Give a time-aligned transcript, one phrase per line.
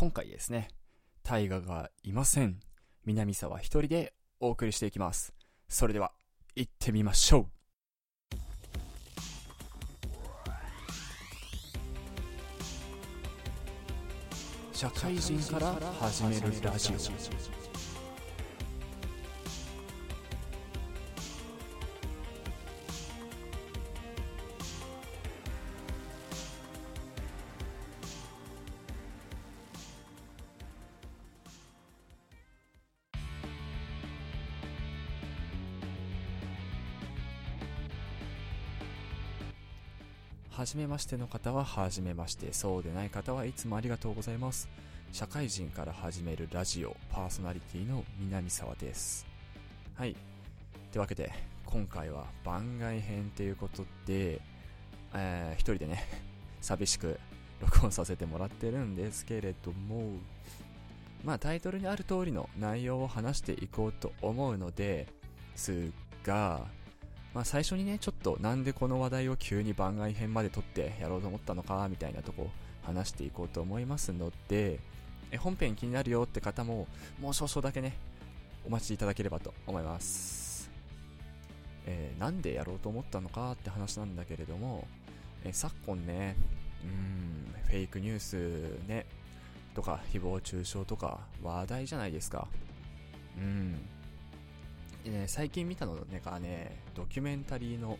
[0.00, 0.68] 今回ですね、
[1.24, 2.60] 大河がいません。
[3.04, 5.34] 南沢一人でお送りしていきます。
[5.68, 6.12] それでは、
[6.54, 7.46] 行ってみましょう
[14.72, 17.57] 社会人から始めるラジオ
[40.68, 44.68] じめましての方ははじめまして、そうでない方はいつもありがとうございます。
[45.12, 49.26] 社会人から始めるラジオパーソナリティの南沢です。
[49.94, 50.14] はい。
[50.92, 51.32] というわけで、
[51.64, 54.42] 今回は番外編ということで、
[55.14, 56.04] えー、一人でね、
[56.60, 57.18] 寂しく
[57.62, 60.18] 録音させてもらってるんですけれども、
[61.24, 65.06] まあタイトルにある通りの内容を話していこうと思うので
[65.56, 65.90] す
[66.22, 66.66] が、
[67.34, 72.50] まあ、最初にね、ちょっとなんでこの話題を急に番外編まで撮ってやろうと思ったのか、みたいなとこ
[72.82, 74.80] 話していこうと思いますので、
[75.30, 76.86] え本編気になるよって方も、
[77.20, 77.96] もう少々だけね、
[78.66, 80.70] お待ちいただければと思います。
[81.86, 84.86] えー、なんでやろうと思ったのかって話なんだけれども、
[85.44, 86.36] え昨今ね、
[86.82, 89.06] うん、フェイクニュースね、
[89.74, 92.48] とか、誹謗中傷とか話題じゃないですか。
[93.36, 93.78] うん。
[95.10, 97.98] でね、最近見たのがね、ドキュメンタリーの、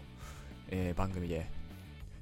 [0.68, 1.50] えー、番組で、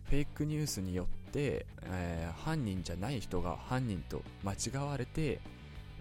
[0.04, 5.40] フェイクニュースによって、えー、犯人じゃない人が犯人と間違われて、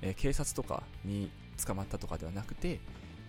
[0.03, 1.31] えー、警察とかに
[1.65, 2.79] 捕まったとかではなくて、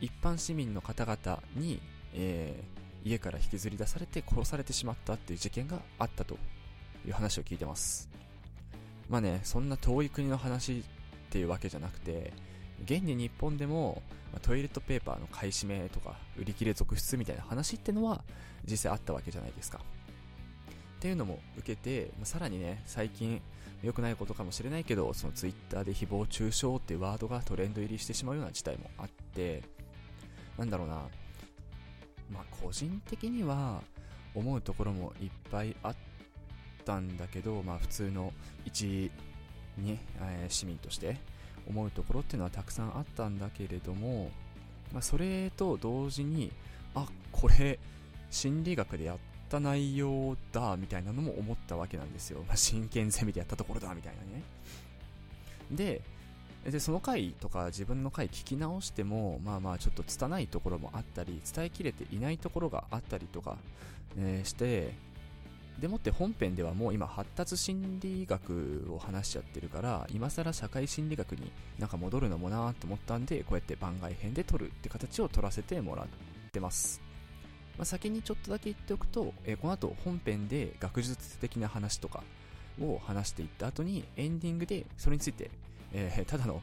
[0.02, 1.80] 一般市民の方々に、
[2.12, 6.36] えー、家から引きずり出されて殺されてしまったっていう事件があったと
[7.06, 8.10] いう話を聞いてます。
[9.08, 10.82] まあね、そんな遠い国の話っ
[11.30, 12.34] ていうわけじゃなくて、
[12.84, 14.02] 現に日本でも、
[14.42, 18.23] トイレットペーパーの買い占めとか、売り切れ続出みたいな話ってのは
[18.68, 19.80] 実際あったわけじゃないですか。
[20.96, 23.40] っていうのも受けて、さらにね、最近
[23.83, 29.62] 良くないことかもしれないけど、そのツイッターで誹謗中傷っていうワードがトレンド入りしてしまうような事態もあって、
[30.58, 30.95] なんだろうな、
[32.30, 33.83] まあ個人的には
[34.34, 35.96] 思うところもいっぱいあっ
[36.84, 38.33] たんだけど、まあ普通の
[38.64, 39.11] 一、
[39.77, 41.18] ね、えー、市民として、
[41.68, 44.30] 思うところっていうのはたくさんあったんだけれども、
[44.92, 46.52] まあ、それと同時に
[46.94, 47.78] あこれ
[48.30, 49.18] 心理学でやっ
[49.48, 54.42] た内容だみたいなのも思ったわけなんですよ、まあ、真剣ゼミでやったところだみたいなね。
[55.70, 56.02] で
[56.70, 63.56] でその回とか自分の回聞き直してもまあまあちょっと拙いところもあったり伝えきれていないところがあったりとか、
[64.18, 64.92] え、して
[65.79, 76.07] でもって本編ではもう今発達心理学を話しちゃってるから今更社会心理学になんか戻るのもなーって思ったんでこうやって番外編で撮るって形を取らせてもらっ
[76.51, 77.03] てます、
[77.77, 82.23] まあ、先にちょっとだけ言っておくと、えー、この後本編で学術的な話とか
[82.81, 85.51] を話していった後にエンディングでそれについて、
[85.93, 86.63] えー、ただの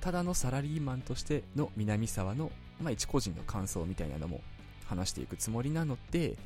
[0.00, 4.40] ただのサラリーマンとしての南沢の、まあ、一個人の感想みたいなのも
[4.86, 6.36] 話していくつもりなので、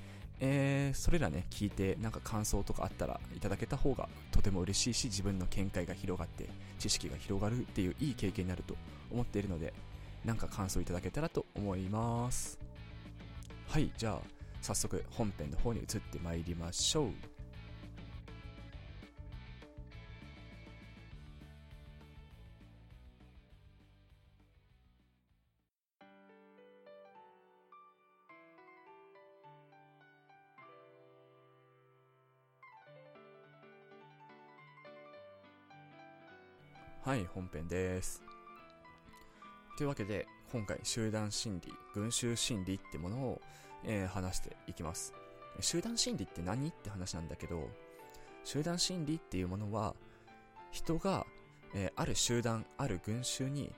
[0.45, 6.49] えー、それらね、聞いて、なんか感想とかあったらいただけた方がとても嬉しいし、自分の見解が広がって、
[6.81, 8.75] 知識が広がるっていういい経験になると
[9.13, 9.73] 思っているので、
[10.25, 12.59] なんか感想いただけたらと思います。
[13.69, 14.21] はい、じゃあ、
[14.61, 17.32] 早速本編の方に移ってまいりましょう。
[37.13, 38.23] はい、本編です。
[39.77, 43.43] というわけで、今回集団心理、群衆心理ってものを、
[43.85, 45.13] えー、話していきます。
[45.61, 47.69] 集団心理って何って話なんだけど、
[48.45, 49.95] 集団心理っていうものは、
[50.71, 51.27] 人が、
[51.75, 53.75] えー、ある集団、ある群衆に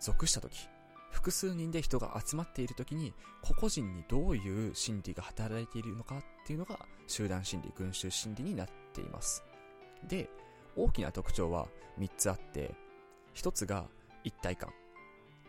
[0.00, 0.68] 属したとき、
[1.12, 9.44] 複数人で人が集まっているときに、個々人にどういう心理が働いているのかっていうのが、集団心理、群衆心理になっています。
[10.08, 10.28] で、
[10.76, 11.68] 大きな特徴は
[11.98, 12.74] 3つあって、
[13.34, 13.86] 1つが
[14.24, 14.70] 一体感。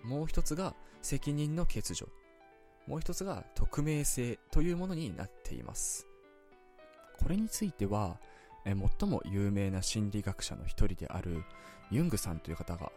[0.04, 2.08] もう1つが責任の欠如。
[2.88, 6.08] もう1つが匿名性というものになっています。
[7.20, 8.18] これについては、
[8.66, 11.44] え最も有名な心理学者の一人である
[11.90, 12.92] ユングさんという方が、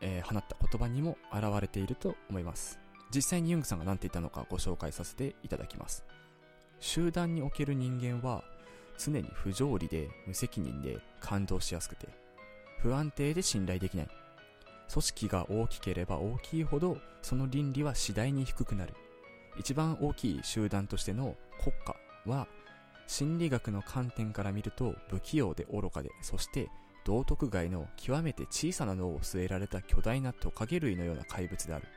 [0.00, 2.78] えー、放った言葉にも現れていると思います。
[3.14, 6.04] 実際にユングさんが何て言ったのかご紹介させていただきます。
[6.80, 8.42] 集団における人間は
[9.04, 12.08] 常に不条理で無責任で感動しやすくて、
[12.80, 14.08] 不安定で信頼できない。
[14.92, 18.94] 組織が大きければ大きいほど、その倫理は次第に低くなる。
[19.58, 21.96] 一番大きい集団としての国家
[22.30, 22.46] は、
[23.06, 26.68] 心理学の観点から見ると不器用で愚かで、そして
[27.04, 31.88] 道徳外の極めて小さな脳を据えられた巨大なトカゲ類のような怪物である。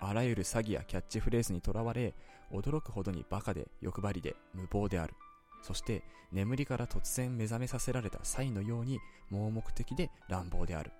[0.00, 2.14] あらゆる詐欺やキャッチフレーズにとらわれ、
[2.52, 5.14] 驚くほどにバカで欲張りで無謀である。
[5.62, 6.02] そして
[6.32, 9.00] 眠りから突然目覚めさせられた際のように
[9.30, 10.92] 盲目的で乱暴である。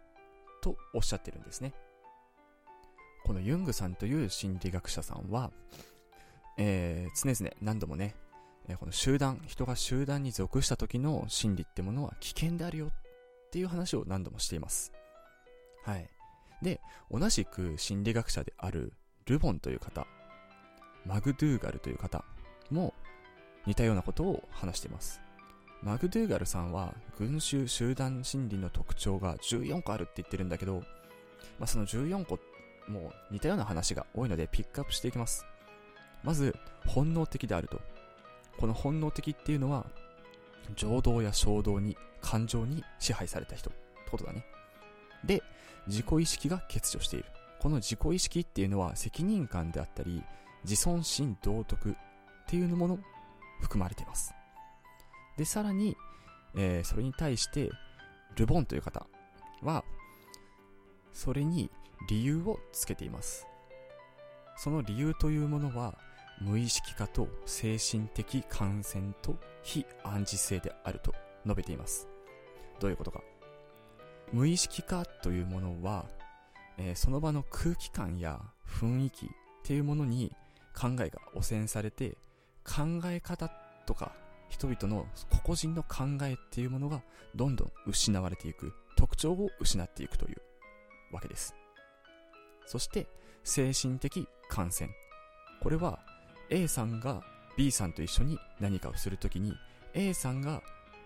[0.60, 1.72] とおっしゃってるんですね。
[3.25, 5.50] このユングさんという心理学者さんは、
[6.56, 8.14] えー、常々何度もね、
[8.69, 14.93] えこの集団、人が集団に属した時の心理ってものは危険であるよっていう話を何度もしています。
[15.84, 16.08] はい。
[16.62, 16.81] で、
[17.11, 18.93] 同じく心理学者である
[19.26, 20.06] ルボンという方、
[21.06, 22.25] マグドゥーガルという方
[22.70, 22.93] も
[23.68, 25.20] 似たようなことを話しています。
[25.82, 30.82] マグドゥーガルさんは群衆集団心理の特徴が14個あるって言ってるんだけど、
[31.58, 32.38] まあ、その14個
[32.90, 35.44] も似たような話が多いのでピックアップしていきます。
[36.24, 36.56] まず、
[36.86, 37.78] 本能的であると。
[38.58, 39.84] この本能的っていうのは、
[40.74, 44.46] 情動や衝動に、感情に支配された人ってことだね。
[45.24, 45.42] で、
[45.86, 47.26] 自己意識が欠如している。
[47.60, 50.24] この自己意識っていうのは責任感であったり、
[50.64, 51.94] 自尊心道徳っ
[52.46, 52.98] ていうもの
[53.60, 54.34] 含まれています。
[55.37, 55.96] で、さらに、
[56.56, 57.70] えー、それに対して、
[58.37, 59.06] ルボンという方
[59.62, 59.84] は、
[61.12, 61.70] それに
[62.08, 63.46] 理由をつけています。
[64.56, 65.99] その理由というものは、
[66.40, 71.12] 無意識化と精神的感染と非暗示性であると
[71.44, 72.08] 述べています。
[72.78, 73.22] どういうことか。
[74.32, 76.06] 無意識化というものは、
[76.76, 79.28] えー、その場の空気感や雰囲気っ
[79.64, 80.32] ていうものに
[80.78, 82.16] 考えが汚染されて、
[82.68, 83.50] 考え方
[83.86, 84.12] とか
[84.50, 87.02] 人々の個々人の考えっていうものが
[87.34, 90.42] どんどん失われていく、特徴を失っていくという
[91.12, 91.54] わけです。
[92.66, 93.06] そして、
[93.44, 94.90] 精神的感染。
[95.62, 96.00] これは
[96.50, 97.22] A さんが
[97.56, 99.54] B さんと一緒に何かをするときに
[99.94, 100.62] A さんが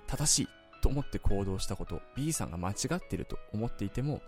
[0.07, 0.49] 正しい
[0.83, 4.21] と思って行動したこと、B さんが間違っていると思っていても、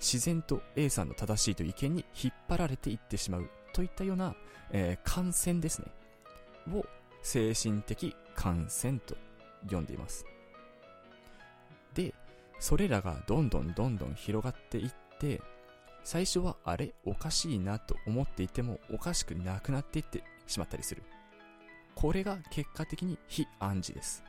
[0.00, 4.34] 自然と A さんの正しいという意見に引っ張られていってしまうといったような、
[4.70, 5.86] えー、感染ですね。
[6.72, 6.84] を
[7.22, 9.16] 精神的感染と
[9.70, 10.26] 呼んでいます。
[11.94, 12.14] で、
[12.58, 15.40] それらがどんどんどんどん広がっていって、
[16.04, 21.02] 最初はあれおかしいなと思っていてもおかしくなくなっていってしまったりする。
[21.94, 24.22] これが結果的に非暗示です。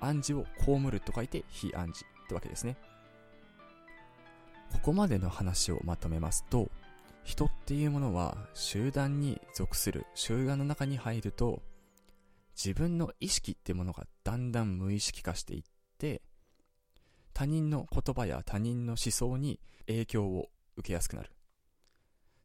[0.00, 2.76] 暗示を被ると書いて非暗示ってわけですね。
[4.72, 6.70] ここまでの話をまとめますと、
[7.24, 11.62] 人っていうものは集団に属する、集団の中に入ると、
[12.56, 15.62] 自分の意識ってものがだんだん無意識化していっ
[15.98, 16.22] て、
[17.32, 21.30] 他人の言葉や他人の思想に影響を受けやすくなる。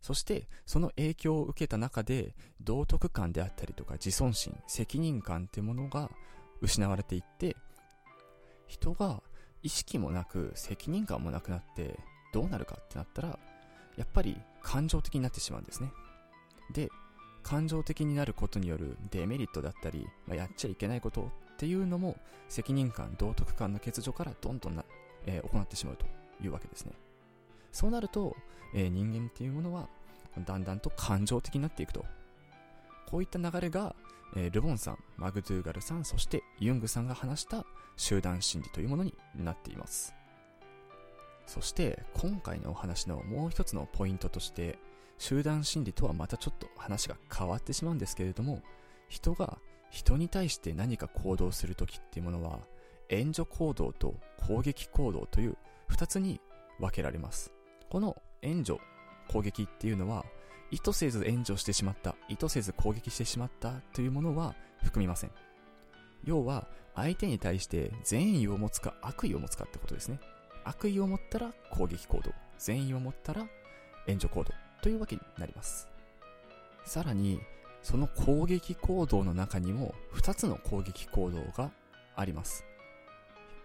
[0.01, 6.09] そして、その影響を受けた中で、道徳感であったりとか自尊心、責任感ってものが
[6.61, 7.57] 失われていって、
[8.67, 9.21] 人が
[9.63, 11.99] 意識もなく責任感もなくなって
[12.33, 13.39] どうなるかってなったら、
[13.97, 15.93] やっぱり感情的になってしまうんですね。
[16.73, 16.89] で、
[17.41, 22.17] 感情的になることによるデメリットだったり、まあ、やっちゃいけないことっていうのも
[22.49, 24.83] 責任感、道徳感の欠如からどんどんな、
[25.25, 26.05] えー、行ってしまうと
[26.43, 26.91] いうわけですね。
[27.71, 28.35] そうなると、
[28.75, 29.87] えー、人間っていうものは
[30.45, 32.05] だんだんと感情的になっていくと。
[33.09, 33.95] こういった流れが、
[34.35, 37.65] えー、ルボンさん、マグドゥーガルさん、そしてユングさんが話した
[37.95, 40.13] 集団心理というものになっています。
[41.47, 44.77] そして今回のお話のもう一つのポイントとして
[45.17, 48.61] 集団心理とはまたちょっと話が変わってしまうんですけれども
[49.07, 49.57] 人が
[49.89, 52.59] 人に対して何か行動するときっていうものは
[53.09, 56.41] 援助行動と攻撃行動という二つに
[56.79, 57.53] 分けられます。
[57.89, 58.79] この援助
[59.29, 60.25] 攻撃っていうのは
[60.69, 65.31] 意図せず援助してしまった意図せず攻撃してしまったというものは含みません。
[66.25, 70.19] 要は相手に対して善意を持つか悪意を持つかってことですね。
[70.67, 73.47] 悪意を持ったら攻撃行動、善意を持ったら
[74.07, 75.87] 援助行動というわけになります。
[76.85, 77.39] さらに、
[77.81, 81.71] その攻撃行動の中にも2つの攻撃行動が
[82.15, 82.65] あります。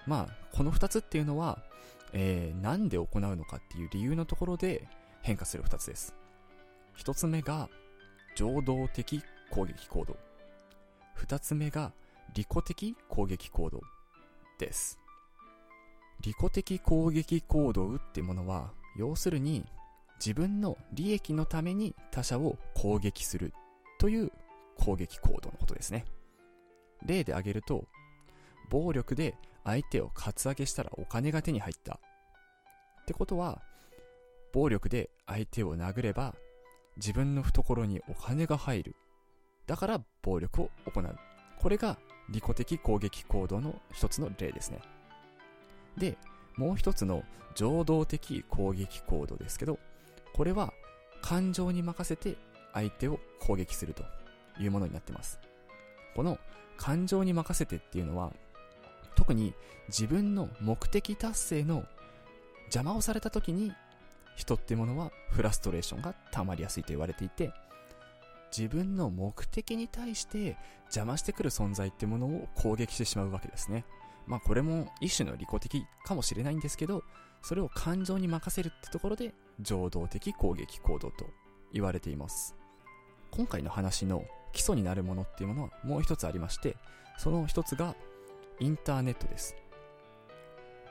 [0.07, 1.59] まあ、この2つっていうのは、
[2.13, 4.87] えー、なんで行うのかっていう理由のところで
[5.23, 6.15] 変化する2つです。
[6.99, 7.69] 1つ目が、
[8.37, 10.17] 情動的攻撃行動。
[11.19, 11.93] 2つ目が、
[12.35, 13.81] 利己的攻撃行動
[14.59, 15.02] です。
[16.23, 19.65] 利己的攻撃行動っていうものは、要するに
[20.25, 23.53] 自分の利益のために他者を攻撃する
[23.99, 24.33] という
[24.79, 26.05] 攻撃行動のことですね。
[27.05, 27.87] 例で挙げると、
[28.71, 31.95] 暴力で相手をカツアゲしたらお金が手に入った
[33.03, 33.61] ってことは、
[34.53, 36.35] 暴力で相手を殴れば、
[36.97, 38.97] 自分の懐にお金が入る。
[39.67, 41.17] だから暴力を行う。
[41.59, 41.99] これが
[42.31, 44.81] 利己的攻撃行動の一つの例ですね。
[45.97, 46.17] で、
[46.57, 47.23] もう一つの
[47.55, 49.79] 情動的攻撃行動ですけど、
[50.35, 50.73] これは
[51.21, 52.37] 感情に任せて
[52.73, 54.05] 相手を攻撃すると
[54.61, 55.41] いうものになってます。
[56.15, 56.39] この
[56.77, 58.33] 感情に任せてっていうのは、
[59.15, 59.55] 特に
[59.89, 61.85] 自分の目的達成の
[62.65, 63.73] 邪魔をされた時に
[64.37, 67.53] 人っていうものはフラストレーションが溜まりやすいと言われていて
[68.57, 73.85] 自分の目的に対して邪魔してくる存在っていうものを攻撃してしまうわけですね
[74.27, 77.03] まあこれも一種の利己的かもしれないんですけど
[77.43, 81.27] それを感情に任せるってところで情動的攻撃行動と
[81.73, 82.55] 言われています。
[83.31, 86.77] 今回の話の基礎になるものっていうものはもう一つありまして
[87.17, 87.97] その一つが
[88.61, 89.57] インターネットです。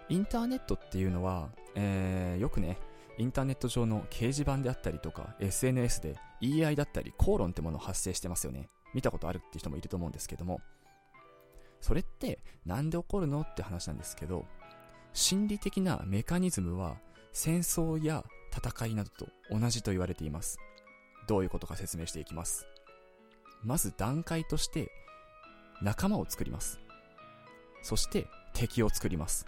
[0.09, 2.77] インターネットっていうのは、えー、よくね
[3.17, 8.69] インターネット上の掲示板であったりとか SNS で言い合いだったり口論ってもの発生してますよね。
[8.93, 10.59] 見たことあるっていう人もいると思うんですけども
[11.81, 14.45] それってなんで起こるのって話なんですけど
[15.13, 16.95] 心理的なメカニズムは
[17.33, 18.23] 戦争や
[18.55, 20.59] 戦いなどと同じと言われています。
[21.27, 22.67] どういうことか説明していきます。
[23.63, 24.91] まず段階として
[25.81, 26.79] 仲間を作ります。
[27.81, 29.45] そして敵を作ります。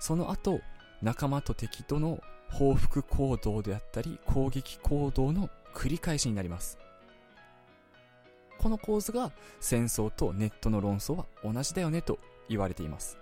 [0.00, 0.60] その後
[1.02, 6.78] 仲間と敵との報復行動であったり攻撃行動の繰り返しになります。
[8.64, 9.30] この構図が
[9.60, 12.18] 戦争とネットの論争は同じだよねと
[12.48, 13.18] 言われています。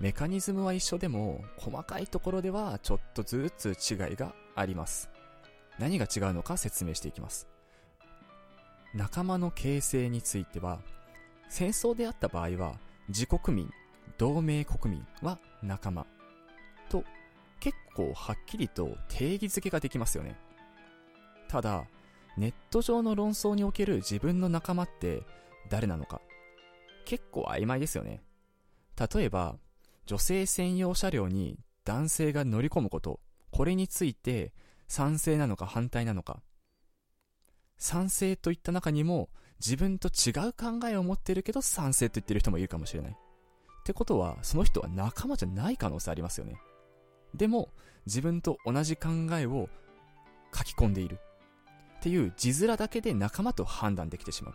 [0.00, 5.10] メカニズムは一緒でも細かいところではちょっとずつ違いがあります。
[5.78, 7.46] 何が違うのか説明していきます。
[8.92, 10.80] 仲間の形成については
[11.48, 12.80] 戦争であった場合は
[13.10, 13.70] 自国民
[14.18, 16.04] 同盟国民は仲間。
[16.88, 17.04] と
[17.60, 20.36] 結構はっきりと定義づけができますよね。
[21.46, 21.84] ただ、
[22.36, 25.22] ネット上の論争における自分の仲間って
[25.68, 26.20] 誰なのか
[27.04, 28.22] 結構曖昧ですよね。
[29.14, 29.56] 例えば、
[30.06, 33.20] 女性専用車両に男性が乗り込むこと、
[33.50, 34.52] これについて
[34.88, 36.42] 賛成なのか反対なのか。
[37.78, 43.12] 賛成といった中にも自分と違う考えを持ってるけど賛成と言ってる人もいるかもしれない。
[43.12, 46.56] ってことは、その人は仲間じゃない可能性ありますよね。
[47.34, 47.70] でも、
[48.06, 49.68] 自分と同じ考えを
[50.54, 51.18] 書き込んでいる。
[52.02, 54.54] っていう字面だけで仲間と判断できてしまう。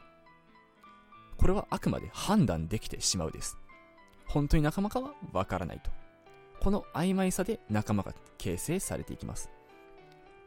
[1.37, 3.57] これはあくまで判断できてしまうです。
[4.25, 5.89] 本当に仲間かはわからないと。
[6.59, 9.49] この曖昧さで仲間が形成されていきます。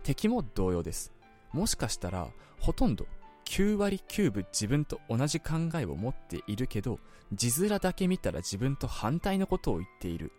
[0.02, 1.11] 敵も同様です。
[1.54, 2.28] もしかしたら、
[2.59, 3.07] ほとんど
[3.47, 7.00] 9割9分自分と同じ考えを持っているけど、
[7.33, 10.33] 字面だけ見たら自分と反対のことを言っている。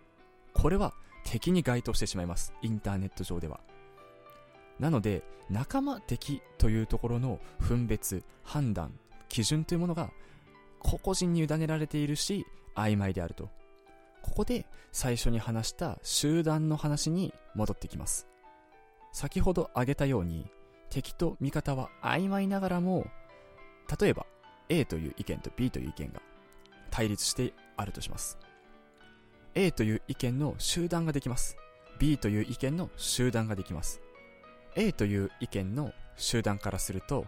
[0.54, 2.54] これは敵に該当してしまいます。
[2.62, 3.62] インターネット上では。
[4.80, 8.94] なので、仲間敵というところの分別、判断、
[9.30, 10.12] 基準というものが
[10.80, 13.50] 個々人に委ねられているし、曖昧であると。
[14.22, 18.28] ここで最初に話した集団の話に戻ってきます。
[19.12, 20.50] 先ほど挙げたように、
[20.90, 23.08] 敵と味方は曖昧ながらも、
[24.00, 24.26] 例えば
[24.70, 26.22] A という意見と B という意見が
[26.90, 28.38] 対立してあるとします。
[29.54, 31.58] A という意見の集団ができます。
[32.00, 34.02] B という意見の集団ができます。
[34.76, 37.26] A という意見の集団からすると、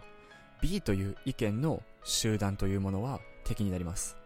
[0.62, 4.16] B という意見の集団というものは敵になります。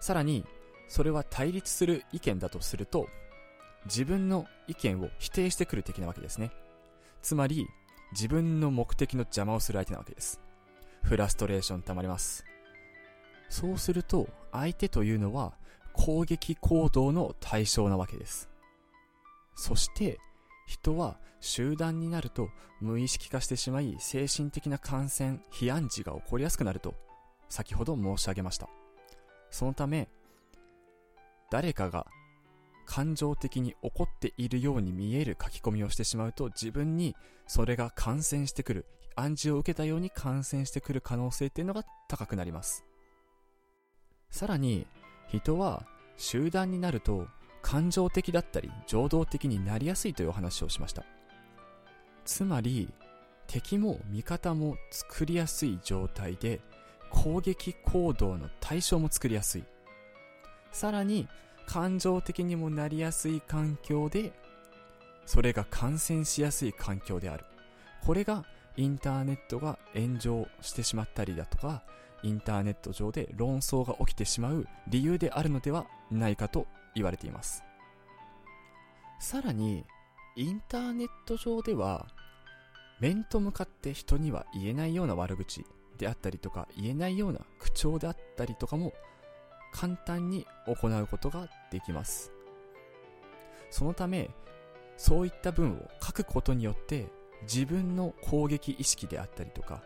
[0.00, 0.46] さらに、
[0.88, 3.08] それは対立する意見だとすると、
[3.86, 6.50] 自分の意見を否定してくる敵なわけですね。
[7.22, 7.66] つまり、
[8.12, 10.40] 自分の目的の邪魔をする相手なわけです。
[11.02, 12.44] フラストレーション溜まります。
[13.48, 15.54] そうすると、相手というのは
[15.92, 18.48] 攻撃行動の対象なわけです。
[19.54, 20.18] そして、
[20.66, 26.94] 人は集団になると無意識化してしまい精神的な感染、非暗示が起こりやすくなると
[27.48, 28.68] 先ほど申し上げました。
[29.50, 30.08] そのため、
[31.50, 32.06] 誰かが
[32.84, 42.84] 感情的に怒っているように見える書き込みをしてしまうと自分にそれが感染してくる、暗示を受けたように感染してくる可能性っていうのが高くなります。
[44.30, 44.86] さらに、
[45.28, 47.26] 人は集団になると
[47.66, 51.02] 感情的だったり情動的になりやすいというお話をしました。
[52.24, 52.94] つまり、
[53.48, 56.60] 敵も味方も作りやすい状態で
[57.10, 59.64] 攻撃行動の対象も作りやすい。
[60.70, 61.26] さらに、
[61.66, 64.32] 感情的にもなりやすい環境で、
[65.24, 67.44] それが感染しやすい環境である。
[68.04, 68.44] これが
[68.76, 71.82] インターネットが炎上してしまったりだとか、
[72.22, 77.62] インターネット上で論争が起きてしまう理由であるのではないかと言われています。
[79.20, 79.84] さらに、
[80.34, 82.08] インターネット上では、
[83.00, 85.64] 面と向かって人には言えないような悪口
[85.98, 88.92] であったりとか、言えないような口調であったりとかも、
[89.72, 92.32] 簡単に行うことができます。
[93.70, 94.30] そのため、
[94.96, 97.06] そういった文を書くことによって、
[97.42, 99.82] 自分の攻撃意識であったりとか、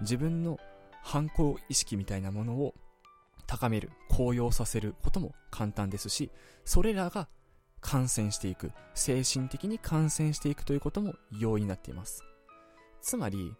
[0.00, 0.58] 自分の
[1.02, 2.74] 反抗意識みたいなものを
[3.46, 6.30] 高める、高揚させることも簡単ですし、
[6.64, 7.28] それらが
[7.80, 12.24] 感染していく、精神的に感染していくということも容易になっています。
[13.00, 13.54] つまり、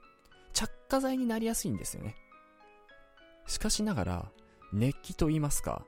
[0.53, 2.17] 着火剤になりやすいんですよね。
[3.47, 4.33] しかしながら、
[4.73, 5.85] 熱気と言いますか、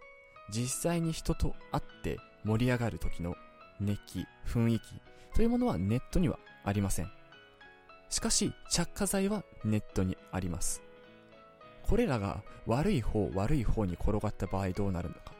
[0.50, 3.34] 実際に人と会って盛り上がる時の
[3.80, 4.84] 熱気、雰囲気
[5.34, 7.10] というものはネットにはありません。
[8.08, 10.82] しかし、着火剤はネットにあります。
[11.88, 15.32] これらが悪い方、悪い方に転がった場合どうなるのか？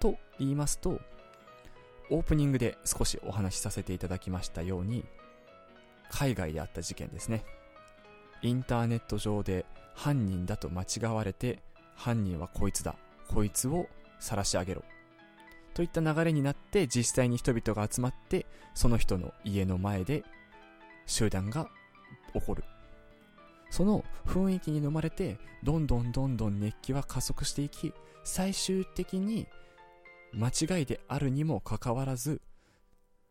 [0.00, 1.00] と言いますと、
[2.10, 5.04] オープニングで少しお話しさせていただきましたように、
[6.10, 7.44] 海外であった事件ですね。
[8.42, 11.60] インターネット上で犯人だと間違われて、
[11.94, 12.96] 犯人はこいつだ、
[13.28, 13.86] こいつを
[14.18, 14.82] 晒し上げろ。
[15.74, 20.22] といった流れになって実際に人々が集まってその人の家の前で
[21.04, 21.68] 集団が
[22.32, 22.62] 起こる
[23.74, 29.48] その雰囲気に飲まれて、どんどんどんどん熱気は加速していき、最終的に
[30.32, 32.40] 間違いであるにもかかわらず、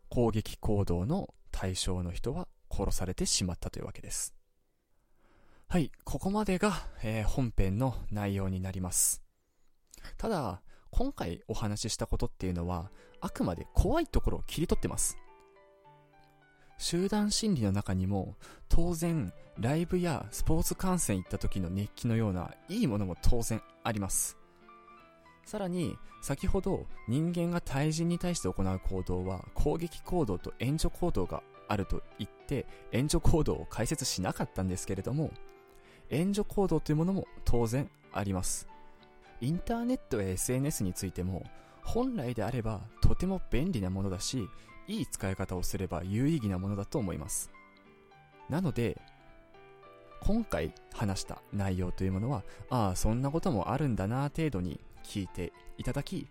[0.10, 4.36] 攻撃行動の対象の人は殺されてしまったというわけです。
[5.70, 6.74] はい、ここまでが、
[7.04, 9.24] えー、本編の内容になります。
[10.18, 15.18] ただ、今回お話ししたことっていうのは、あくまで怖いところを切り取ってます。
[16.78, 18.36] 集団心理の中にも
[18.70, 24.38] 当然ライブやスポーツ観戦行った時の熱気のようないいものも当然あります。
[25.46, 35.32] さらに先ほど人間が対人に対して行う行動は攻撃行動と援助行動があると言って援助行動を解説しなかったんですけれども
[36.10, 38.68] 援助行動というものも当然あります。
[39.42, 41.44] インターネットや SNS についても
[41.82, 44.48] 本来であればとても便利なものだし
[44.88, 47.52] いい使い方をすれば有意義なものだと思います。
[48.50, 49.02] なので、
[50.22, 56.28] 今回話した内容というものは、ああ、そんなこともあるんだな程度に聞いていただき、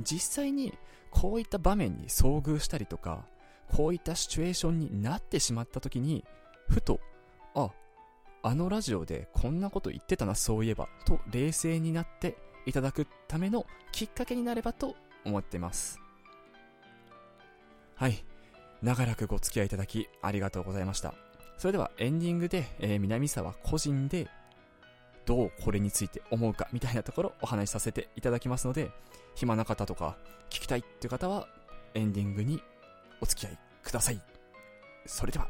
[0.00, 0.72] 実際に
[1.10, 3.26] こういった場面に遭遇したりとか、
[3.72, 6.24] こういったシチュエーションになってしまった時に、
[6.68, 7.00] ふと、
[7.54, 7.70] あ、
[8.42, 16.03] あのラジオでこんなこと言ってたな、そういえば、と冷静になっていただくためのきっかけになればと思ってます。
[17.96, 18.24] はい。
[18.82, 21.14] 長らくご付き合いいただきありがとうございました。
[21.56, 24.28] それではエンディングで、えー、南沢個人で
[25.24, 28.90] どうこれについて思うかみたいなところお話しさせていただきますので、
[29.34, 30.16] 暇な方とか
[30.50, 31.48] 聞きたいっていう方は
[31.94, 32.62] エンディングに
[33.20, 34.20] お付き合いください。
[35.06, 35.48] それでは。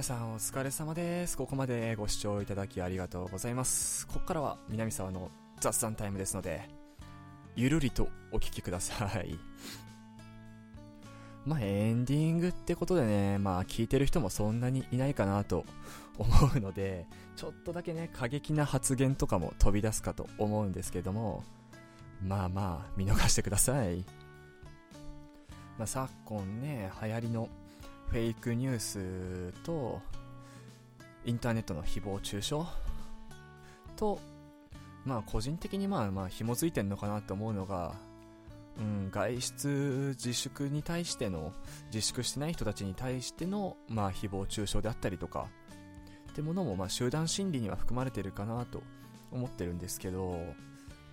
[0.00, 1.36] 皆さんお疲れ様です。
[1.36, 4.06] ここまでご視聴いただきありがとうございます。
[4.06, 6.70] ここからは南沢の雑談タイムですので、
[7.54, 9.38] ゆるりとお聞きください。
[11.44, 15.66] まあ、エンディングってことでね、まあ、聞いてる人もそんなにいないかなと
[16.16, 21.44] 思うので、ちょっとだけね、過激な発言とかも飛び出すかと思うんですけども、
[22.22, 23.98] まあまあ、見逃してください。
[25.76, 27.50] まあ、昨今ね、流行りの
[28.10, 30.00] フェイクニュースと、
[31.24, 32.56] インターネットの誹謗中傷
[33.94, 34.18] と、
[35.04, 37.94] まあ個人的にまあまあ紐づいてんのかなと思うのが、
[38.78, 41.52] うん、外出自粛に対しての、
[41.92, 45.46] 自粛してない人たちに対しての、まあ誹謗中傷であったりとか、
[46.30, 48.82] ってものもまあ集団心理には含まれてるかなと
[49.30, 50.30] 思ってるんですけど、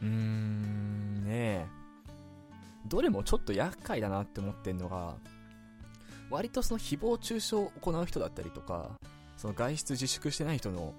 [0.02, 1.66] うーん、ねえ、
[2.88, 5.16] どれもちょっと厄介だなって思ってんのが、
[6.30, 8.92] 割とその誹謗中傷を行う人だったりとか、
[9.38, 10.94] その外出自粛してない人の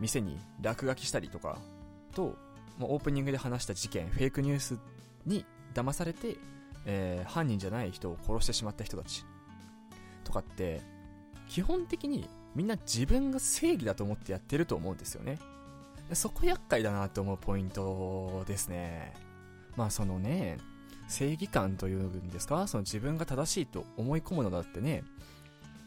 [0.00, 1.58] 店に落書きしたりとか、
[2.14, 2.36] と、
[2.78, 4.78] まオープニングで話した事件、フェイクニュース
[5.26, 6.36] に騙されて、
[6.86, 9.24] えー、犯人じゃない人を殺してしまった人たち
[10.24, 10.80] とかって、
[11.48, 15.38] 基本的にみんな自分が正義だと思ってやってると思うんですよね。
[16.12, 19.14] そこ厄介だなと思うポイントですね。
[19.76, 20.58] まあそのね、
[21.08, 22.66] 正義感というんですか？
[22.66, 25.04] その自分が正しいと思い込むのだってね、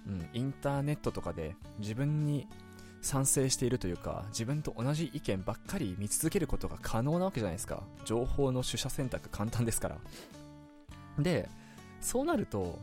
[0.07, 2.47] うん、インターネットとかで自分に
[3.01, 7.83] 賛成しているというか、自分と同じ意見ばっかり見続けることが可能なわけじゃないですか。
[8.05, 9.97] 情報の取捨選択簡単ですから。
[11.19, 11.47] で、
[12.01, 12.79] そうなると、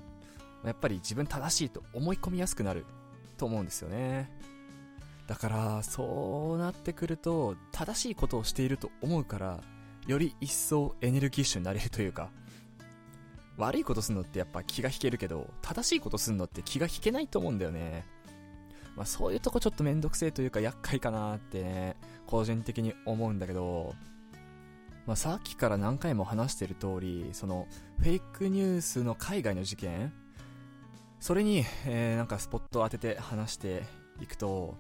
[0.65, 2.87] やっぱり自分正しいと思い込みやすくなる
[3.37, 4.31] と思うんですよね。
[5.27, 9.61] だから、そうなってくると、正しいことをしていると思うから、
[10.07, 12.31] より一層エネルギッシュになれるというか、
[13.57, 18.05] 悪いことするのってやっぱ気が引けるけど、正しいことするのって気が引けないと思うんだよね。
[18.97, 23.95] まあそういうとこちょっとめんどくせえというか厄介かなってね、個人的に思うんだけど、
[25.07, 27.67] まあさっきから何回も話してる通り、その
[27.99, 30.13] フェイクニュースの海外の事件、
[31.21, 33.85] それに、えー、なんかスポットを当てて話して
[34.21, 34.77] いくと、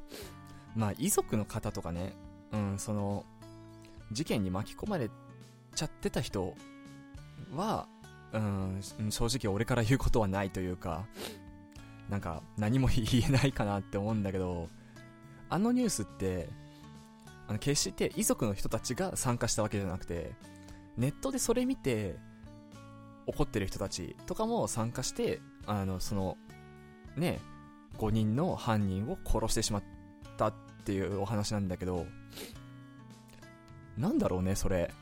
[0.76, 2.14] まあ遺族の方とかね、
[2.52, 3.24] うん、その、
[4.12, 5.10] 事件に巻き込まれ
[5.74, 6.54] ちゃってた人
[7.54, 7.86] は、
[8.32, 11.06] うん、正直俺から言うことはないというか、
[12.08, 14.68] なんか何も言えないかなって思うんだけど、
[15.48, 16.48] あのニュースって、
[17.46, 20.32] あの決して遺族の人たちが参加したわけじゃなくて、
[20.96, 22.16] ネットでそれ見て
[23.26, 26.36] 怒ってる人たちとかも参加して、あの、その、
[27.16, 27.40] ね、
[27.98, 29.82] 5人の犯人を殺してしまっ
[30.36, 32.06] たっていうお話なんだけど、
[33.98, 34.92] なんだろうね、それ。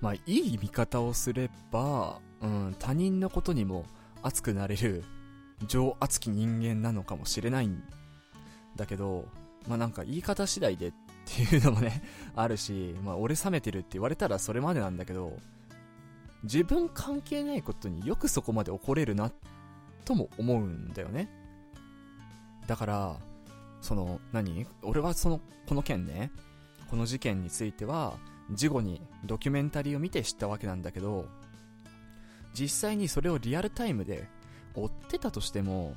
[0.00, 3.86] まあ、いい見方をすれば、うん、他人のことにも
[4.22, 5.04] 熱くなれる
[5.68, 7.82] 情熱き人間なのかもしれないん
[8.74, 9.28] だけど、
[9.68, 10.92] まあなんか言い方次第でっ
[11.24, 12.02] ていうのもね
[12.34, 15.36] あるし、まあ俺冷めてるって言われたらそれまでなんだけど、
[16.42, 19.30] 自分関係ないことによくそこまで怒れるな、
[20.04, 21.28] とも思うんだよね。
[22.66, 23.16] だから、
[23.80, 24.66] その、何？
[24.82, 26.32] 俺はその、この件ね、
[26.92, 28.18] この事件については、
[28.50, 31.24] 事後にドキュメンタリーを見て知ったわけなんだけど、
[32.52, 34.28] 実際にそれをリアルタイムで
[34.74, 35.96] 追ってたとしても、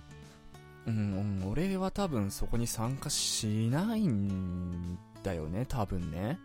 [0.88, 6.40] うん、俺は多分そこに参加しないんだよね、多分ね。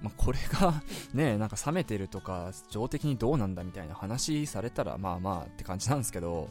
[0.00, 0.80] まあ、これが
[1.12, 6.50] ね、なんか冷めてるとか、情的にどうなんだみたいな話されたら、まあまあって感じなんですけど、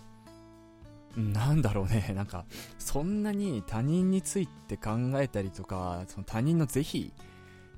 [1.15, 2.45] なんだろうね、 なんか、
[2.79, 7.13] そんなに他人について考えたりとか、その他人の是非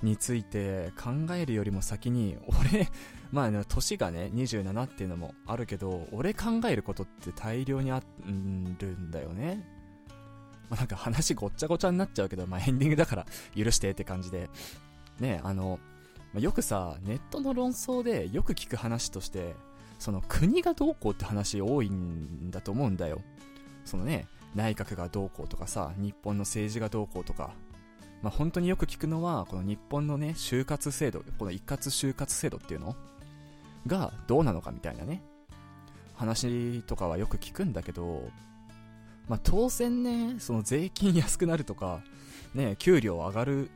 [0.02, 2.88] について考えるよりも先に、俺、
[3.32, 8.26] まあ、ね、年がね、27っていうのもあるけど、俺考えることって大量にある
[8.86, 9.76] んだよね。
[10.70, 14.48] まあ、なんか話ごっちゃごちゃになっちゃうけど、まあ、エンディングだから 許してって感じで。
[15.20, 15.78] ね、あの、
[16.32, 19.54] まあ、よくさ、ネットの論争でよく聞く話として、
[19.98, 23.20] その国がどうこうって話多いんだと思うんだよ。
[23.84, 27.50] そのね、内閣がどうこうとかさ、日本の政治がどうこうとか、
[28.22, 32.96] まあ、本当によく聞くのは、この日本のね、就活制度、この一括就活制度っていうの？
[33.86, 35.22] がどうなのかみたいなね、
[36.14, 38.28] 話とかはよく聞くんだけど、
[39.28, 42.00] まあ、当然ね、その税金安くなるとか、
[42.54, 43.70] ね、給料上がる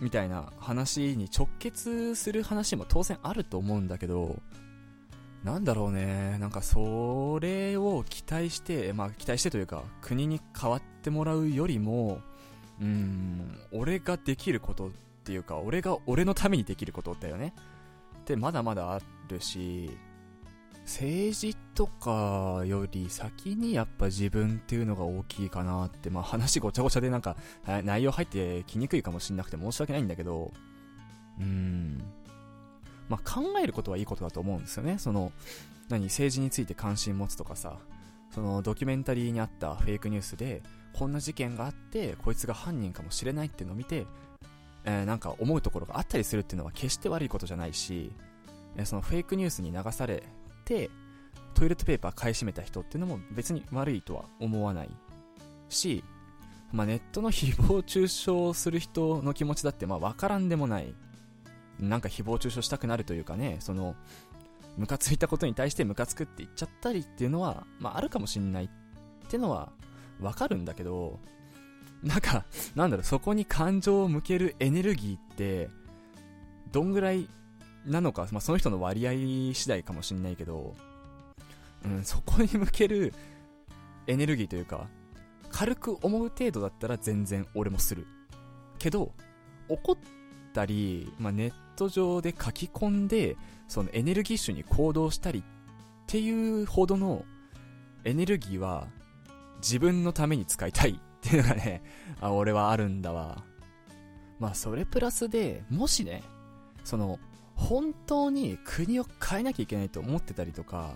[0.00, 4.40] みたいな話に直結する話も当然あると思うんだけど、
[5.44, 12.20] なんだろうね、なんかそれを期待して、まあ期待してというか、国に変わってもらうよりも、
[12.80, 14.90] うん、俺ができることっ
[15.24, 17.54] ていうか、俺が俺のためにできることだよね。
[18.20, 19.90] ってまだまだあるし、
[20.84, 27.36] 政治とかより先にやっぱ自分っていうのが大きいかなって、まあ話ごちゃごちゃでなんか
[27.84, 30.52] 内容入ってきにくいかもしんなくて申し訳ないんだけど、
[31.38, 32.02] うーん。
[33.12, 34.96] まあ考えることはいいことだと思うんですよね。
[34.98, 35.32] その、
[35.90, 37.76] 何、政治について関心持つとかさ、
[38.30, 40.62] そのドキュメンタリーにあったフェイクニュースで、
[40.94, 44.06] こんな事件があって、こいつが犯人かもしれないっていうのを見て、
[44.84, 48.10] えー、なんか思うところがあったりするっていうのは決して悪いことじゃないし、
[48.76, 50.22] えー、そのフェイクニュースに流され
[50.64, 50.88] て、
[51.52, 54.90] トイレットペーパー買い占めた人っていうのも別に悪いとは思わない
[55.68, 56.02] し、
[56.72, 60.94] まあ、ネットの誹謗中傷する人の気持ちだってまあ分からんでもない。
[61.80, 63.96] なんか誹謗中傷したくなるというかね、その、
[64.76, 68.68] ムカついたことに対してムカつくって言っちゃったりっていうのは、まああるかもしんないっ
[69.28, 69.72] てのは
[70.20, 71.18] わかるんだけど、
[72.02, 75.70] なんか、なんだろう、そこに感情を向けるエネルギーって、
[76.72, 77.28] どんぐらい
[77.86, 79.12] なのか、まあ、その人の割合
[79.54, 80.74] 次第かもしんないけど、
[81.84, 83.12] うん、そこに向ける
[84.06, 84.88] エネルギーというか、
[85.50, 88.06] 軽く思う程度だったら全然俺もする。
[88.78, 89.12] けど、
[89.68, 89.96] 怒っ
[90.52, 93.36] たり、まあ、ネット上で書き込んで、
[93.68, 95.42] そのエネルギッシュに行動したりっ
[96.06, 97.24] ていうほどの
[98.04, 98.88] エネルギーは
[99.58, 101.82] 自分のために使いたいっていうのがね、
[102.20, 103.44] あ、俺はあるんだわ。
[104.38, 106.22] まあ、それプラスで、もしね、
[106.84, 107.18] その、
[107.54, 110.94] 本当に国を変えなきゃいけないと思ってたりとか、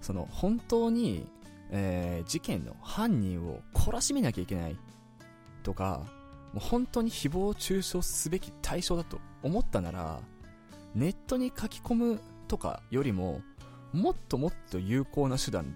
[0.00, 1.26] その、本当に、
[1.70, 4.76] えー、事件の犯人を懲らしめなきゃいけない
[5.62, 6.04] とか、
[6.54, 10.20] もう本当に誹謗中傷すべき対象だと思ったなら、
[10.94, 13.42] ネットに書き込むとかよりも、
[13.92, 15.66] もっともっと有効な手段っ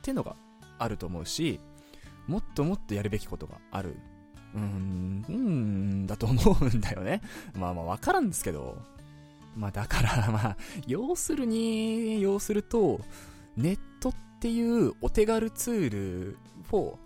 [0.00, 0.36] てのが
[0.78, 1.58] あると思うし、
[2.28, 3.96] もっともっとやるべきことがある。
[4.54, 7.20] うーん、うーん、だと思うんだよね。
[7.58, 8.80] まあまあわからんですけど。
[9.56, 13.00] まあだから まあ、要するに、要すると、
[13.56, 16.38] ネットっていうお手軽ツール
[16.70, 16.96] を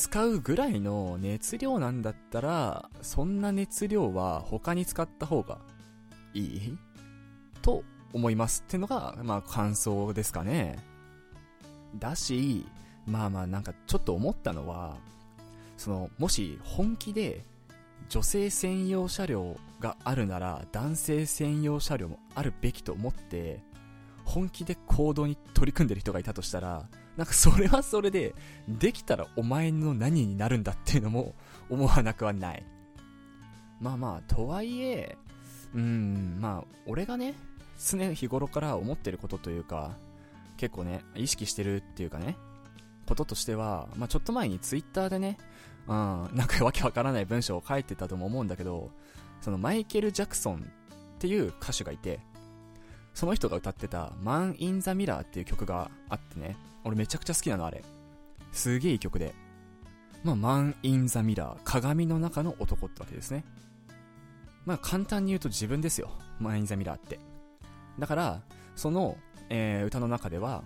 [0.00, 5.58] 使うぐらいの熱量なんだったら、そんな熱量は他に使った方が
[6.32, 6.78] いい？
[7.60, 7.84] と
[8.14, 10.78] 思いますってのが、まあ感想ですかね。
[11.98, 12.66] だし、
[13.04, 14.96] まあまあなんかちょっと思ったのは、
[15.76, 17.44] その、もし本気で
[18.08, 23.60] 女性専用車両があるなら男性専用車両もあるべきと思って
[24.24, 26.88] 本気で行動に取り組んでる人がいたとしたら
[27.20, 28.34] なんかそれはそれで
[28.66, 31.34] できたらお前の何になるんだっていうのも
[31.68, 32.64] 思わなくはない。
[33.78, 35.18] まあまあとはいえ
[35.74, 37.34] うんまあ俺がね
[37.78, 39.98] 常日頃から思ってることというか
[40.56, 42.38] 結構ね意識してるっていうかね
[43.06, 45.36] こととしては、まあ、ちょっと前にツイッターでね、
[45.88, 48.90] うん、なんかわけわからない文章を書いてたとも思うんだけど、
[49.42, 50.56] そのマイケル・ジャクソン
[51.16, 52.20] っていう歌手がいて、
[53.12, 57.84] その人が歌ってた Man in the Mirror っていう曲があってね、俺めちゃくちゃ好きなのあれ。
[58.52, 59.34] すげえいい曲で。
[60.22, 63.44] まあ、Man in the Mirror、鏡の中の男ってわけですね。
[64.66, 66.10] まあ簡単に言うと自分ですよ。
[66.40, 67.18] Man in the Mirror って。
[67.98, 68.42] だから、
[68.76, 69.16] その、
[69.48, 70.64] えー、歌の中では、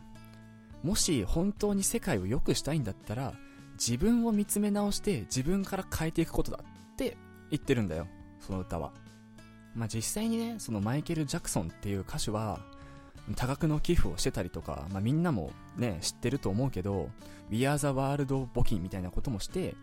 [0.83, 3.35] もし本当に世界を良くしたいんだったら、
[3.75, 7.17] 自分を見つめ直して自分から変えていくことだって
[7.51, 8.07] 言ってるんだよ。
[8.41, 8.93] その歌は。
[9.75, 12.61] まあ、実際にね、そのマイケル・ジャクソンっていう歌手は、
[13.37, 17.09] 多額の寄付をしてたりとか、まあ、みんなもね、知ってると思うけど、
[17.51, 19.75] We Are the World 募金みたいなこともして、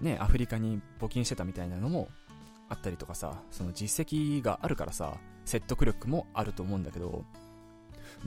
[0.00, 2.08] ね、アフリカに募金してたみたいなのも
[2.68, 7.24] あったりとかさ、その実績があるからさ、説得力もあると思うんだけど、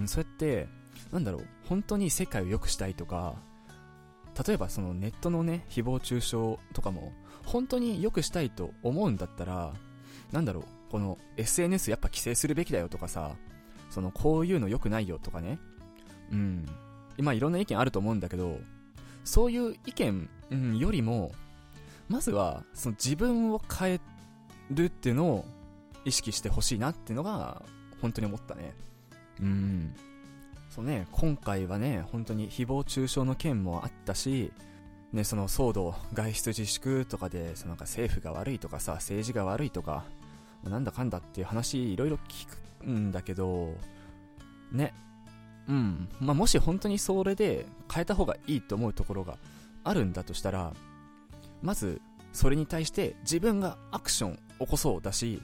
[0.06, 0.67] そうやって、
[1.12, 3.36] なんだろう、本当に世界を良くしたいとか、
[4.45, 6.34] 例えばそのネットのね、誹謗中傷
[6.73, 7.13] とかも、
[7.45, 9.73] 本当に良くしたいと思うんだったら、
[10.32, 13.36] なんだろう、この SNS やっぱ規制するべきだよとかさ、
[13.93, 15.60] そのこういうの良くないよとかね、
[16.32, 16.65] うん、
[17.15, 18.60] 今いろんな意見あると思うんだけど、
[19.23, 21.32] そういう意見、うん、よりも、
[22.10, 24.01] まずはその自分を変え
[24.71, 25.45] るっていうのを
[26.06, 27.62] 意識してほしいなっていうのが
[28.01, 28.73] 本当に思ったね。
[29.39, 29.93] うん。
[30.71, 34.51] そうね、今回はね、本当に誹謗中傷の件もあったし、
[35.12, 40.06] ね、その騒動、外出自粛とかで、そのなんか政府が悪いとかさ、政治が悪いとか、
[40.69, 42.47] なんだかんだっていう話いろいろ聞
[42.84, 43.76] くんだけど、
[44.71, 44.93] ね、
[45.67, 49.38] うん、まあ、もし本当にそれで変えた方がいいと思うところが
[49.84, 50.73] あるんだとしたら、
[51.62, 52.02] まず、
[52.34, 55.41] それに対して自分がアクション起こそうだし、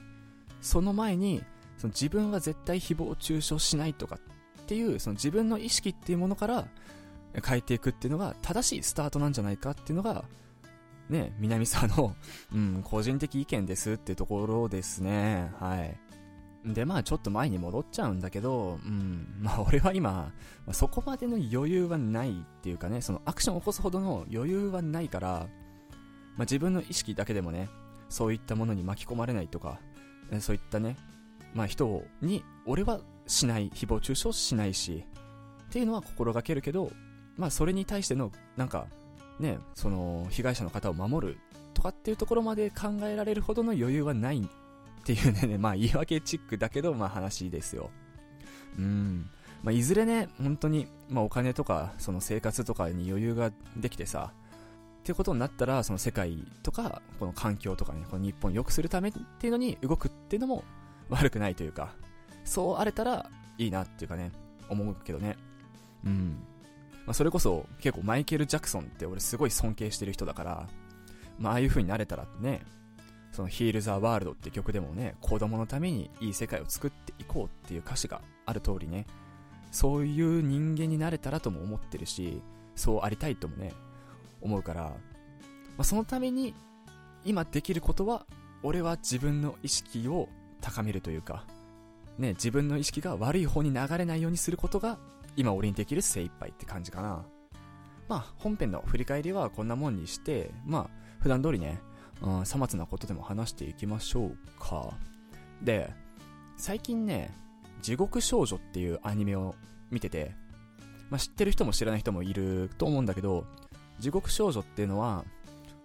[0.62, 1.44] その前に、
[1.78, 4.18] その自分は絶対誹謗中傷しないとか
[4.62, 6.68] っていうその自分の意識っていうものから
[7.44, 10.26] 変えていくっていうのが正しいスタートなんじゃないかっていうのが
[11.10, 12.16] ね、南沢の、
[12.54, 15.52] うん、個人的意見ですってところですね。
[15.60, 16.00] はい。
[16.66, 20.32] で、まあちょっと前に戻っちゃうんだけど、うん、まあ 俺は今、
[20.72, 27.70] そこまでの余裕はないっていうかね、そのアクションを起こすほどの余裕はないから、まあ自分の意識だけでもね、
[28.10, 29.80] そういったものに巻き込まれないとか、
[30.40, 30.96] そういったね、
[31.54, 35.06] まあ人に、俺はしない、誹謗中傷しないし、
[35.64, 36.92] っていうのは心がけるけど、
[37.38, 38.88] まあそれに対しての、なんか、
[39.40, 41.38] ね、その、被害者の方を守る
[41.74, 47.90] とかっていうところまで考えられるほどの余裕はないっていうね、 まあ言い訳チックだけど、まあ話ですよ。
[48.78, 49.30] うん。
[49.64, 54.34] まあいずれね、本当に、まあお金とか、その生活とかに余裕ができてさ、
[55.00, 60.64] っていうことになったら、その世界とか、この環境とかね、この日本を良くするためっていうのに動くっていうのも
[61.10, 61.96] 悪くないというか、
[62.44, 64.32] そうあれたらいいなっていうかね、
[64.70, 65.38] 思うけどね。
[66.06, 66.44] うん。
[67.10, 70.68] まあ、それこそ結構マイケル・ジャクソンって俺すごい尊敬してる人だから、
[71.40, 72.62] まあああいう風になれたらね、
[73.32, 79.08] その Heal the World って曲でもね、子供のためにいい世界を作っていこうっていう歌詞がある通りね、
[79.72, 82.44] そういう人間になれたらとも思ってるし、
[82.76, 83.74] そうありたいともね、
[84.40, 84.94] 思うから、ま
[85.80, 86.54] あ、そのために
[87.26, 88.28] 今できることは、
[88.62, 90.30] 俺は自分の意識を
[90.62, 91.44] 高めるというか、
[92.20, 95.00] ね、自分の意識が悪い方に流れないようにすることが、
[95.40, 97.26] 今俺にできる精一杯って感じかな。
[98.10, 100.90] まあ、本編の振り返りはこんなもんにして、まあ、
[101.22, 101.80] 普段通りね、
[102.22, 104.94] うん、さまつなことでも話していきましょうか。
[105.62, 105.94] で、
[106.58, 107.34] 最近ね、
[107.82, 109.56] 地獄少女っていうアニメを
[109.92, 110.36] 見てて、
[111.10, 113.46] まあ、知ってる人も知らない人もいると思うんだけど、
[113.98, 115.24] 地獄少女っていうのは、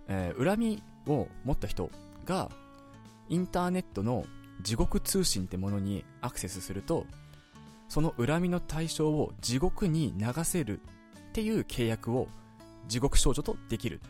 [0.09, 1.91] えー、恨みを持った人
[2.25, 2.51] が
[3.29, 4.25] インターネットの
[4.63, 7.07] 地獄通信ってものにアクセスすると
[7.89, 10.81] その恨みの対象を地獄に流せる
[11.31, 12.29] っていう契約を
[12.89, 14.01] 地獄少女とできる。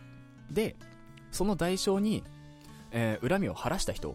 [0.50, 0.76] で
[1.30, 2.22] その代償に、
[2.92, 4.14] えー、恨みを晴らした人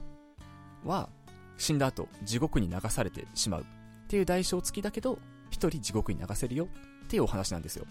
[0.86, 1.10] は
[1.58, 3.66] 死んだ後地獄に流されてしまうっ
[4.08, 5.20] ていう代償付きだけど
[5.50, 6.68] 一人地獄に流せるよ
[7.06, 7.86] っていうお話なんですよ。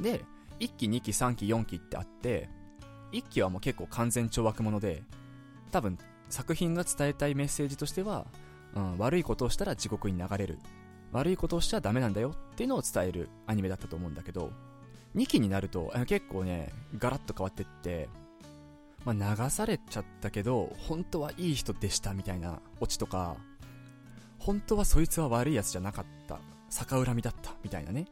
[0.00, 0.24] で
[0.60, 2.48] 1期2期3期4期ってあって
[3.12, 5.02] 1期はもう結構完全懲悪者で
[5.70, 8.26] 多分作品が伝えたいメッセージとしては、
[8.76, 10.58] うん、悪いことをしたら地獄に流れる。
[11.12, 12.34] 悪いことをしちゃダメなんだよ。
[12.52, 14.52] っていうのを伝えるアニメだったと思うんだけど
[15.16, 18.08] 2期になると結構ねガラッと変わってって、
[19.04, 23.36] まあ、流されちゃったけど本当はいい人でしたみたいなオチとか
[24.38, 26.38] 本当はそいつは悪いやつじゃなかった
[26.70, 28.06] 逆恨みだったみたいなね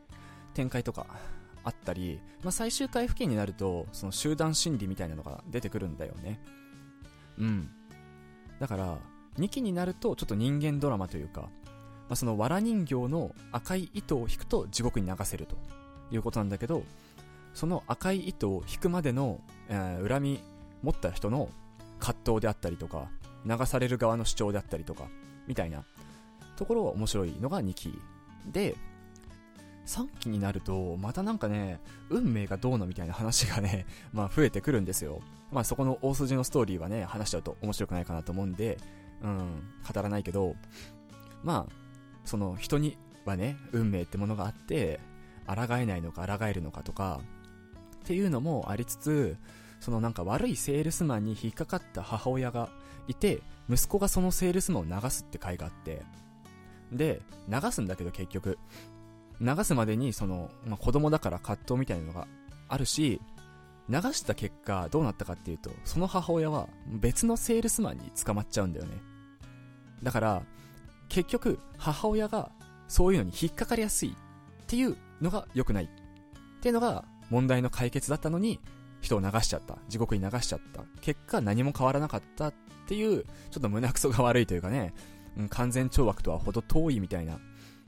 [0.55, 1.07] 展開とか
[1.63, 6.41] あったり、まあ、最終回付近になるとその集団心理みたいなのが出てくるんだよね。
[7.39, 7.71] うん。
[8.61, 8.99] だから
[9.39, 11.49] 2期になるとちょっと人間ドラマというか、ま
[12.11, 15.57] あ、その藁人形の赤い糸を引くと地獄に流せると
[16.11, 16.85] いうことなんだけど
[17.53, 20.41] その赤い糸を引くまでの、えー、恨み
[20.83, 21.49] 持った人の
[21.99, 23.09] 葛藤であったりとか
[23.47, 25.09] 流される側の主張であったりとか
[25.47, 25.85] みたいな
[26.57, 27.99] ところが面白いのが2期
[28.47, 28.77] で
[29.87, 35.21] 3期になると、またなんかね、運命がどうのみたいな話がね、 まあ増えてくるんですよ。
[35.53, 38.79] まあそこの大筋のストーリーはね、話しちゃうと面白くないかなと思うんで、
[39.25, 40.55] うん、語らないけど、
[41.43, 41.73] まあ、
[42.25, 45.01] その人にはね、運命ってものがあって、
[45.47, 47.21] 抗えないのか抗えるのかとか、
[47.97, 49.37] っていうのもありつつ、
[49.81, 52.69] そのなんか悪いセールスマンに引っかかった母親が
[53.09, 56.03] いて、息子がそのセールスマンを流すって回があって、
[56.93, 58.59] で、流すんだけど結局、
[59.41, 62.29] 流すまでにその、まあ、子供だから葛藤みたいなのが
[62.69, 63.21] あるし、
[63.89, 69.14] 流した結果どうなったかっていうと、その母親は別のセールスマンに捕まっちゃうんだよね。
[70.03, 70.43] だから、
[71.09, 72.51] 結局母親が
[72.89, 75.89] そういうのに引っかかりやすいっていうのが良くないっ
[76.61, 78.61] ていうのが問題の解決だったのに
[79.01, 79.79] 人を流しちゃった。
[79.89, 80.83] 地獄に流しちゃった。
[81.01, 82.55] 結果何も変わらなかったっ
[82.89, 84.95] ていう、ちょっと胸くそが悪いというかね、
[85.37, 87.39] うん、完全懲悪とは程遠いみたいな、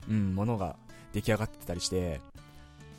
[0.09, 0.75] うん、ものが
[1.13, 2.21] 出来上がってたりして、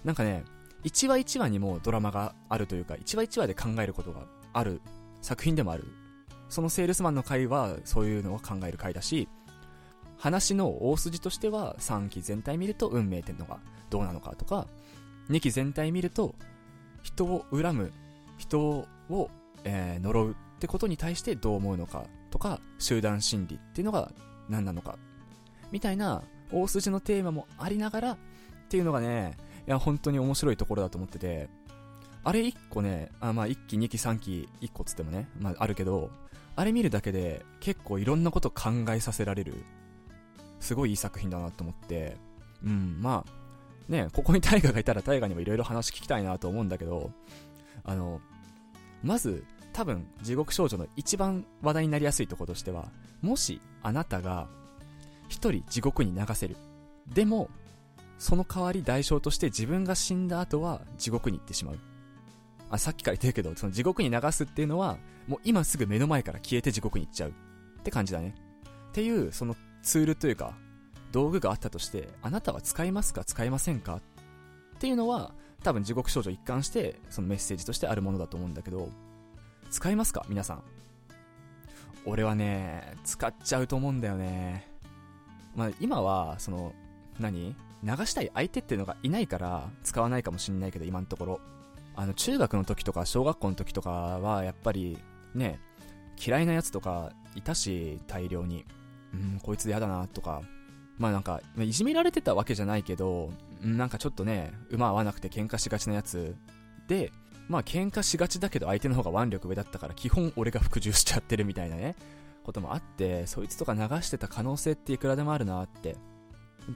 [0.04, 0.44] なんかね、
[0.84, 4.80] 1話1話にもドラマがあるというか、1話1話で考えることがある
[5.22, 5.84] 作品でもある。
[6.48, 9.28] そのセールスマンの回はそういうのを考える回だし、
[10.18, 14.66] 話の大筋としては3期全体見ると運命ってのがどうなのかとか、
[15.30, 16.34] 2期全体見ると
[17.02, 17.92] 人を恨む、
[18.36, 18.60] 人
[19.10, 19.30] を、
[19.64, 24.10] えー、呪うってことに対してどう思うのかとか、集団心理っていうのが
[24.48, 24.98] 何なのか、
[25.70, 28.18] みたいな大筋のテーマもありながらっ
[28.68, 31.48] ていうのがね、いや、本当に面白いところだと思ってて、
[32.24, 36.10] あれ1個ね、あまあ1期、2期、3期、1個つってもね、まああるけど、
[36.58, 39.54] あれ見るだけで結構いろんなこと考えさせられる、
[40.58, 42.16] すごいいい作品だなと思って、
[42.64, 47.12] うん、まあ、ね、ここに大河がいたら大河にもいろいろ話聞きたいなと思うんだけど、
[47.84, 48.20] あの、
[49.04, 52.88] まず、多分、地獄少女の一番話題になりやすいところとしては、
[53.22, 54.48] もしあなたが
[55.28, 56.56] 一人地獄に流せる。
[57.06, 57.50] でも、
[58.18, 61.78] その代わり代償として自分が死んだ後は地獄に行ってしまう。
[62.70, 67.30] あ、さっきから言ってるけど、その地獄に流すっていうのは、もう今すぐ目の前から消えて地獄に行っちゃう。
[67.30, 67.32] っ
[67.82, 68.34] て感じだね。
[68.90, 70.54] っていう、そのツールというか、
[71.12, 73.24] 道具があったとして、あなたは使いますか？
[73.24, 73.96] 使いませんか？
[73.96, 74.00] っ
[74.78, 78.90] ていうのは、多分地獄少女一貫して、そのメッセージとしてあるものだと思うんだけど、
[79.70, 80.26] 使いますか？
[80.28, 80.62] 皆さん。
[82.04, 84.70] 俺はね、使っちゃうと思うんだよね。
[85.56, 86.74] まあ今は、その、
[87.18, 87.56] 何？
[87.82, 91.40] 流したい相手っていうのがいないから使わないかもしんないけど、今のところ。
[91.98, 94.98] あの、中学の時とか小学校の時とかは、やっぱり、
[95.34, 95.58] ね、
[96.24, 98.64] 嫌いなやつとかいたし、大量に。
[99.12, 100.42] うん、こいつ嫌だな、とか。
[100.96, 103.32] まあなんか、いじめられてたわけじゃないけど、
[103.62, 106.36] なんかちょっとね、馬合わなくて喧嘩しがちなやつ
[106.86, 107.10] で、
[107.48, 111.96] まあ喧嘩しがちだけど相手の方が腕力上だったから基本俺が服従しちゃってるみたいなね、
[112.44, 115.96] こともあって、そいつとか流してた可能性っていくらでもあるなって。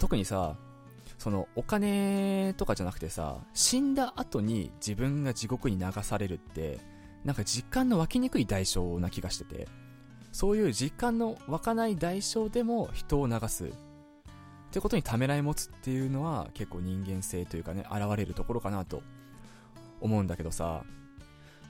[0.00, 0.56] 特にさ、
[1.22, 6.80] そのお金とかじゃなくてさ、死んだ後に自分が地獄に流されるって、
[7.24, 9.68] なんか実感の湧きにくい代償な気がしてて、
[10.32, 13.66] そういう実感の湧かない代償でも人を流す。
[13.66, 13.70] っ
[14.72, 19.04] てことにためらい持つっていうのは結構人間性というかね、現れるところかなと
[20.00, 20.82] 思うんだけどさ、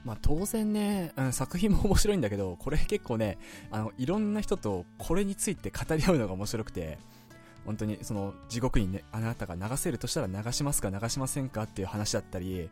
[0.03, 3.37] まあ当然ね、うん、作品も面白いんだけど、これ結構ね、
[3.69, 6.97] あの、いろんな人とこれについて語り合うのが面白くて、
[7.65, 12.69] 本当にその地獄にね、あなたが流せるとしたら流しますか流しませんかっていう話だったり、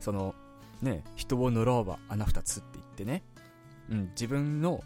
[0.00, 0.34] その、
[0.80, 3.22] ね、人を呪わば穴二つって言ってね、
[3.90, 4.82] うん、自分の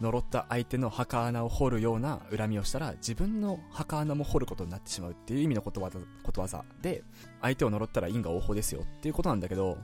[0.00, 7.02] 呪った相手の墓穴を掘るような恨みをしたら自分の墓穴も掘ることになってしまうっていう意味のことわざことわざで
[7.40, 9.78] 相手を呪ったら因果応報ですよっていうことなんだけど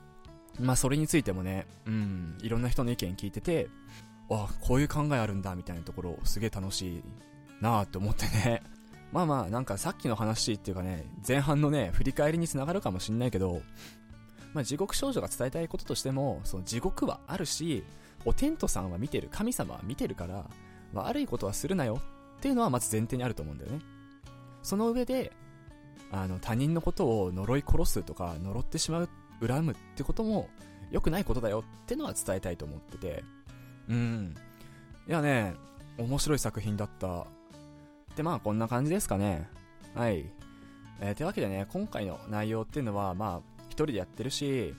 [0.60, 3.68] まあそれについてもねうんいろんな人の意見聞いてて
[4.30, 7.02] あこういう考えあるんだみたいなところすげえ楽しい
[7.60, 8.62] なあって思ってね。
[9.12, 13.62] まあまあなんかさっきの話っていうかね前半のね振り返りにつながるかもしんないけど
[14.54, 17.84] まあ、地獄少女が伝えたいこととしてもその地獄はあるし
[18.24, 20.44] お天道さんは見てる、神様は見てるから、
[20.94, 22.00] 悪いことはするなよ
[22.36, 23.80] っていうのはまず前提にあると思うんだよね。
[24.62, 25.32] その上で、
[26.10, 29.08] あの、他人のことを呪い殺すとか、呪ってしまう、
[29.44, 30.48] 恨むってことも
[30.92, 33.24] 良くないことだよってのは伝えたいと思ってて。
[33.88, 34.34] うん。
[35.08, 35.54] いやね、
[35.98, 37.26] 面白い作品だった。
[38.16, 39.48] で、まあこんな感じですかね。
[39.94, 40.26] はい。
[41.00, 44.74] えー、というわけでね、今回の内容っていうのは、まあ、一人でやってるし、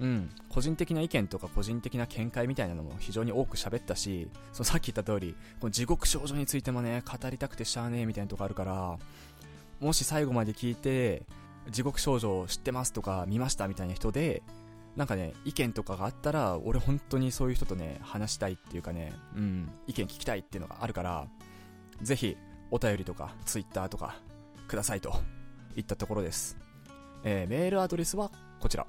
[0.00, 8.98] うん、個人的な意見とか個人的な見解みたいなのも非常に多く喋ったし、そのさっき言った通り、この地獄少女についてもね、語りたくてしゃあねえみたいなとこあるから、
[9.80, 11.22] もし最後まで聞いて、
[11.70, 14.42] 地獄少女を知ってますとか見ましたみたいな人で、
[14.96, 21.26] なんかね、意見とかがあったら、俺本当にそういう人とね、話したいっていうかね、うん、意見聞きたいっていうのがあるから、
[22.02, 22.36] ぜひ、
[22.72, 24.16] お便りとか、ツイッターとか、
[24.66, 25.14] くださいと、
[25.76, 26.56] いったところです。
[27.22, 28.86] えー、メールアドレスはこちら。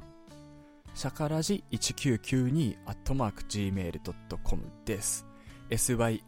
[0.95, 5.25] シャカラジ1992アットマーク gmail.com です。
[5.69, 6.25] syakaradi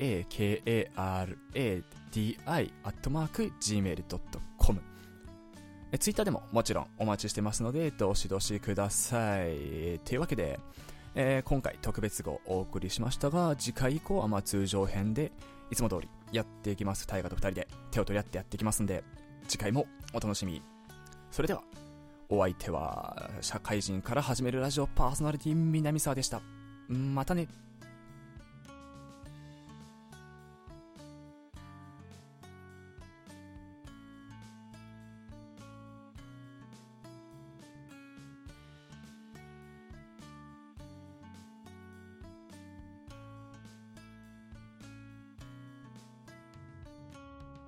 [2.46, 4.82] アットマーク gmail.com
[6.00, 10.00] ツイッターでももちろんお待ちしてますので、どしどしください。
[10.04, 10.60] というわけで、
[11.14, 15.32] えー、今回特別号お送りしましたが、次回以降はま通常編で、
[15.72, 17.08] いつも通りやっていきます。
[17.08, 19.04] 大河と二人で手を取り合ってやっていきますんで、
[19.48, 20.62] 次回もお楽しみ
[21.32, 21.64] それでは、
[22.30, 26.42] お相手は、社会人から始めるラジオパーソナリティ南沢でした。
[26.88, 27.48] またね。